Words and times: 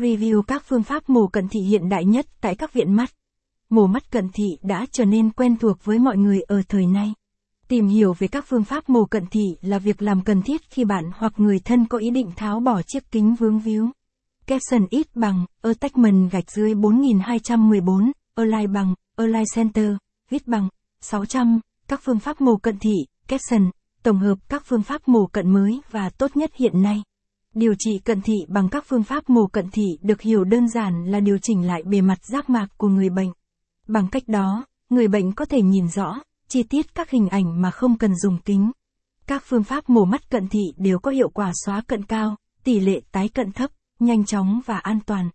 Review 0.00 0.42
các 0.42 0.62
phương 0.66 0.82
pháp 0.82 1.08
mổ 1.08 1.26
cận 1.26 1.48
thị 1.48 1.60
hiện 1.60 1.88
đại 1.88 2.04
nhất 2.04 2.26
tại 2.40 2.54
các 2.54 2.72
viện 2.72 2.92
mắt. 2.92 3.10
Mổ 3.70 3.86
mắt 3.86 4.10
cận 4.10 4.28
thị 4.34 4.44
đã 4.62 4.86
trở 4.92 5.04
nên 5.04 5.30
quen 5.30 5.56
thuộc 5.56 5.84
với 5.84 5.98
mọi 5.98 6.16
người 6.16 6.40
ở 6.40 6.62
thời 6.68 6.86
nay. 6.86 7.14
Tìm 7.68 7.86
hiểu 7.86 8.12
về 8.18 8.28
các 8.28 8.44
phương 8.48 8.64
pháp 8.64 8.88
mổ 8.88 9.04
cận 9.04 9.26
thị 9.26 9.56
là 9.60 9.78
việc 9.78 10.02
làm 10.02 10.24
cần 10.24 10.42
thiết 10.42 10.60
khi 10.70 10.84
bạn 10.84 11.04
hoặc 11.14 11.32
người 11.36 11.58
thân 11.58 11.86
có 11.86 11.98
ý 11.98 12.10
định 12.10 12.30
tháo 12.36 12.60
bỏ 12.60 12.82
chiếc 12.86 13.10
kính 13.10 13.34
vướng 13.34 13.60
víu. 13.60 13.90
Capson 14.46 14.86
ít 14.90 15.06
bằng, 15.14 15.46
attachment 15.62 16.30
gạch 16.30 16.50
dưới 16.50 16.74
4214, 16.74 18.12
align 18.34 18.72
bằng, 18.72 18.94
align 19.16 19.44
center, 19.54 19.92
viết 20.30 20.46
bằng, 20.46 20.68
600, 21.00 21.60
các 21.88 22.00
phương 22.04 22.18
pháp 22.18 22.40
mổ 22.40 22.56
cận 22.56 22.78
thị, 22.78 22.94
capson, 23.28 23.70
tổng 24.02 24.18
hợp 24.18 24.38
các 24.48 24.62
phương 24.66 24.82
pháp 24.82 25.08
mổ 25.08 25.26
cận 25.26 25.50
mới 25.50 25.80
và 25.90 26.10
tốt 26.10 26.36
nhất 26.36 26.50
hiện 26.54 26.82
nay. 26.82 27.02
Điều 27.54 27.74
trị 27.78 27.98
cận 28.04 28.20
thị 28.20 28.34
bằng 28.48 28.68
các 28.68 28.84
phương 28.88 29.02
pháp 29.02 29.30
mổ 29.30 29.46
cận 29.46 29.70
thị 29.70 29.84
được 30.02 30.20
hiểu 30.20 30.44
đơn 30.44 30.68
giản 30.68 31.04
là 31.04 31.20
điều 31.20 31.38
chỉnh 31.42 31.66
lại 31.66 31.82
bề 31.82 32.00
mặt 32.00 32.24
giác 32.24 32.50
mạc 32.50 32.66
của 32.76 32.88
người 32.88 33.10
bệnh. 33.10 33.32
Bằng 33.88 34.08
cách 34.08 34.22
đó, 34.26 34.66
người 34.90 35.08
bệnh 35.08 35.32
có 35.32 35.44
thể 35.44 35.62
nhìn 35.62 35.88
rõ, 35.88 36.20
chi 36.48 36.62
tiết 36.62 36.94
các 36.94 37.10
hình 37.10 37.28
ảnh 37.28 37.62
mà 37.62 37.70
không 37.70 37.98
cần 37.98 38.16
dùng 38.16 38.38
kính. 38.44 38.70
Các 39.26 39.42
phương 39.46 39.64
pháp 39.64 39.90
mổ 39.90 40.04
mắt 40.04 40.30
cận 40.30 40.48
thị 40.48 40.60
đều 40.76 40.98
có 40.98 41.10
hiệu 41.10 41.28
quả 41.28 41.52
xóa 41.64 41.80
cận 41.86 42.04
cao, 42.04 42.36
tỷ 42.64 42.80
lệ 42.80 43.00
tái 43.12 43.28
cận 43.28 43.52
thấp, 43.52 43.70
nhanh 43.98 44.24
chóng 44.24 44.60
và 44.66 44.78
an 44.78 44.98
toàn. 45.06 45.30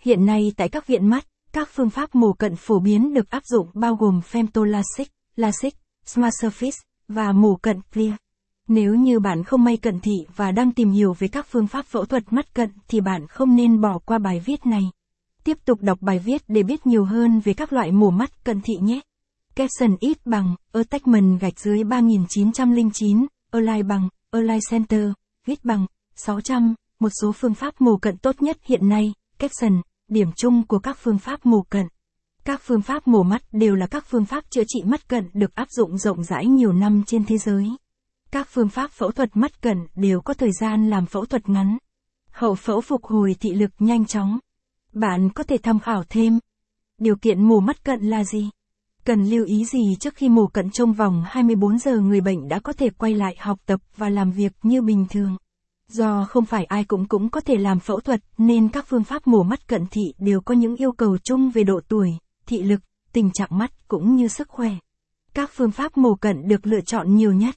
Hiện 0.00 0.26
nay 0.26 0.52
tại 0.56 0.68
các 0.68 0.86
viện 0.86 1.06
mắt, 1.06 1.26
các 1.52 1.68
phương 1.72 1.90
pháp 1.90 2.14
mổ 2.14 2.32
cận 2.32 2.56
phổ 2.56 2.80
biến 2.80 3.14
được 3.14 3.30
áp 3.30 3.44
dụng 3.44 3.68
bao 3.74 3.96
gồm 3.96 4.20
femtolasic, 4.30 5.04
LASIK, 5.36 5.74
Smart 6.04 6.34
Surface 6.42 6.82
và 7.08 7.32
mổ 7.32 7.56
cận 7.56 7.80
clear. 7.94 8.14
Nếu 8.68 8.94
như 8.94 9.20
bạn 9.20 9.44
không 9.44 9.64
may 9.64 9.76
cận 9.76 10.00
thị 10.00 10.26
và 10.36 10.52
đang 10.52 10.72
tìm 10.72 10.90
hiểu 10.90 11.12
về 11.18 11.28
các 11.28 11.46
phương 11.50 11.66
pháp 11.66 11.86
phẫu 11.86 12.04
thuật 12.04 12.32
mắt 12.32 12.54
cận 12.54 12.70
thì 12.88 13.00
bạn 13.00 13.26
không 13.26 13.56
nên 13.56 13.80
bỏ 13.80 13.98
qua 13.98 14.18
bài 14.18 14.42
viết 14.44 14.66
này. 14.66 14.82
Tiếp 15.44 15.58
tục 15.64 15.78
đọc 15.82 15.98
bài 16.00 16.18
viết 16.18 16.42
để 16.48 16.62
biết 16.62 16.86
nhiều 16.86 17.04
hơn 17.04 17.40
về 17.40 17.54
các 17.54 17.72
loại 17.72 17.92
mổ 17.92 18.10
mắt 18.10 18.44
cận 18.44 18.60
thị 18.60 18.74
nhé. 18.82 19.00
Capson 19.54 19.96
ít 20.00 20.18
bằng, 20.24 20.54
attachment 20.72 21.40
gạch 21.40 21.60
dưới 21.60 21.84
3909, 21.84 23.26
align 23.50 23.88
bằng, 23.88 24.08
align 24.30 24.60
center, 24.70 25.10
viết 25.46 25.64
bằng, 25.64 25.86
600, 26.14 26.74
một 27.00 27.10
số 27.22 27.32
phương 27.32 27.54
pháp 27.54 27.80
mổ 27.80 27.96
cận 27.96 28.18
tốt 28.18 28.42
nhất 28.42 28.58
hiện 28.64 28.88
nay, 28.88 29.12
capson, 29.38 29.80
điểm 30.08 30.28
chung 30.36 30.66
của 30.66 30.78
các 30.78 30.98
phương 31.02 31.18
pháp 31.18 31.46
mổ 31.46 31.62
cận. 31.62 31.86
Các 32.44 32.60
phương 32.64 32.82
pháp 32.82 33.08
mổ 33.08 33.22
mắt 33.22 33.42
đều 33.52 33.74
là 33.74 33.86
các 33.86 34.04
phương 34.10 34.24
pháp 34.24 34.44
chữa 34.50 34.62
trị 34.68 34.82
mắt 34.84 35.08
cận 35.08 35.30
được 35.32 35.54
áp 35.54 35.70
dụng 35.70 35.98
rộng 35.98 36.24
rãi 36.24 36.46
nhiều 36.46 36.72
năm 36.72 37.02
trên 37.06 37.24
thế 37.24 37.38
giới. 37.38 37.68
Các 38.36 38.48
phương 38.50 38.68
pháp 38.68 38.90
phẫu 38.90 39.10
thuật 39.10 39.36
mắt 39.36 39.62
cận 39.62 39.86
đều 39.94 40.20
có 40.20 40.34
thời 40.34 40.50
gian 40.60 40.90
làm 40.90 41.06
phẫu 41.06 41.24
thuật 41.24 41.48
ngắn. 41.48 41.78
Hậu 42.30 42.54
phẫu 42.54 42.80
phục 42.80 43.04
hồi 43.04 43.36
thị 43.40 43.54
lực 43.54 43.70
nhanh 43.78 44.06
chóng. 44.06 44.38
Bạn 44.92 45.30
có 45.34 45.42
thể 45.42 45.56
tham 45.62 45.78
khảo 45.78 46.04
thêm. 46.08 46.38
Điều 46.98 47.16
kiện 47.16 47.42
mổ 47.42 47.60
mắt 47.60 47.84
cận 47.84 48.00
là 48.00 48.24
gì? 48.24 48.50
Cần 49.04 49.24
lưu 49.24 49.44
ý 49.44 49.64
gì 49.64 49.96
trước 50.00 50.14
khi 50.14 50.28
mổ 50.28 50.46
cận 50.46 50.70
trong 50.70 50.92
vòng 50.92 51.22
24 51.26 51.78
giờ 51.78 52.00
người 52.00 52.20
bệnh 52.20 52.48
đã 52.48 52.58
có 52.58 52.72
thể 52.72 52.90
quay 52.90 53.14
lại 53.14 53.36
học 53.38 53.58
tập 53.66 53.80
và 53.96 54.08
làm 54.08 54.30
việc 54.32 54.52
như 54.62 54.82
bình 54.82 55.06
thường. 55.10 55.36
Do 55.88 56.24
không 56.24 56.44
phải 56.44 56.64
ai 56.64 56.84
cũng 56.84 57.08
cũng 57.08 57.28
có 57.28 57.40
thể 57.40 57.56
làm 57.56 57.80
phẫu 57.80 58.00
thuật 58.00 58.20
nên 58.38 58.68
các 58.68 58.86
phương 58.88 59.04
pháp 59.04 59.26
mổ 59.26 59.42
mắt 59.42 59.68
cận 59.68 59.86
thị 59.90 60.04
đều 60.18 60.40
có 60.40 60.54
những 60.54 60.76
yêu 60.76 60.92
cầu 60.92 61.18
chung 61.18 61.50
về 61.50 61.64
độ 61.64 61.80
tuổi, 61.88 62.10
thị 62.46 62.62
lực, 62.62 62.80
tình 63.12 63.30
trạng 63.30 63.58
mắt 63.58 63.88
cũng 63.88 64.16
như 64.16 64.28
sức 64.28 64.48
khỏe. 64.48 64.70
Các 65.34 65.50
phương 65.52 65.70
pháp 65.70 65.96
mổ 65.96 66.14
cận 66.14 66.48
được 66.48 66.66
lựa 66.66 66.80
chọn 66.80 67.16
nhiều 67.16 67.32
nhất. 67.32 67.54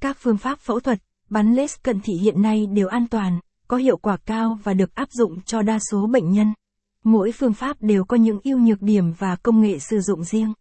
Các 0.00 0.16
phương 0.20 0.36
pháp 0.36 0.58
phẫu 0.60 0.80
thuật, 0.80 1.02
bắn 1.30 1.54
lết 1.54 1.82
cận 1.82 2.00
thị 2.00 2.12
hiện 2.12 2.42
nay 2.42 2.66
đều 2.66 2.88
an 2.88 3.06
toàn, 3.08 3.40
có 3.68 3.76
hiệu 3.76 3.96
quả 3.96 4.16
cao 4.16 4.58
và 4.64 4.74
được 4.74 4.94
áp 4.94 5.08
dụng 5.12 5.40
cho 5.40 5.62
đa 5.62 5.78
số 5.90 6.06
bệnh 6.06 6.30
nhân. 6.30 6.52
Mỗi 7.04 7.32
phương 7.32 7.52
pháp 7.52 7.76
đều 7.80 8.04
có 8.04 8.16
những 8.16 8.40
ưu 8.44 8.58
nhược 8.58 8.82
điểm 8.82 9.12
và 9.18 9.36
công 9.36 9.60
nghệ 9.60 9.78
sử 9.78 10.00
dụng 10.00 10.24
riêng. 10.24 10.52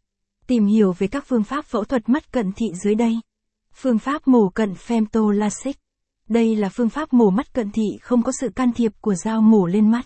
Tìm 0.47 0.66
hiểu 0.66 0.94
về 0.97 1.08
các 1.08 1.25
phương 1.28 1.44
pháp 1.44 1.66
phẫu 1.66 1.83
thuật 1.83 2.09
mắt 2.09 2.31
cận 2.31 2.52
thị 2.52 2.66
dưới 2.83 2.95
đây. 2.95 3.19
Phương 3.73 4.00
pháp 4.00 4.28
mổ 4.28 4.50
cận 4.50 4.73
femtolasic. 4.73 5.73
Đây 6.29 6.56
là 6.56 6.69
phương 6.69 6.90
pháp 6.90 7.13
mổ 7.13 7.29
mắt 7.29 7.53
cận 7.53 7.72
thị 7.72 7.88
không 8.02 8.23
có 8.23 8.31
sự 8.41 8.50
can 8.50 8.73
thiệp 8.73 8.91
của 9.02 9.16
dao 9.16 9.41
mổ 9.41 9.66
lên 9.66 9.91
mắt. 9.91 10.06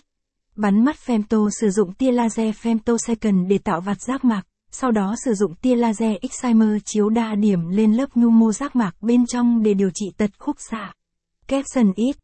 Bắn 0.56 0.84
mắt 0.84 0.96
femto 1.06 1.48
sử 1.60 1.70
dụng 1.70 1.92
tia 1.92 2.12
laser 2.12 2.54
femtosecond 2.56 3.48
để 3.48 3.58
tạo 3.58 3.80
vạt 3.80 4.00
giác 4.00 4.24
mạc, 4.24 4.42
sau 4.72 4.90
đó 4.90 5.14
sử 5.24 5.34
dụng 5.34 5.54
tia 5.54 5.76
laser 5.76 6.16
excimer 6.20 6.68
chiếu 6.84 7.08
đa 7.08 7.34
điểm 7.34 7.68
lên 7.68 7.92
lớp 7.92 8.06
nhu 8.14 8.30
mô 8.30 8.52
giác 8.52 8.76
mạc 8.76 8.92
bên 9.00 9.26
trong 9.26 9.62
để 9.62 9.74
điều 9.74 9.90
trị 9.94 10.06
tật 10.16 10.30
khúc 10.38 10.56
xạ. 10.70 10.92
Capson 11.46 11.92
ít 11.96 12.16